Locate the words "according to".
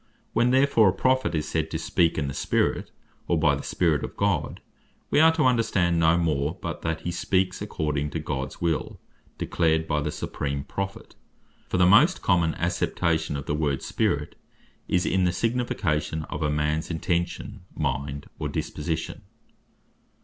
7.61-8.19